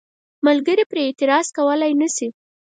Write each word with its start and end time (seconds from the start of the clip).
منکر 0.45 0.79
پرې 0.89 1.01
اعتراض 1.07 1.47
کولای 1.57 1.91
نشي. 2.01 2.27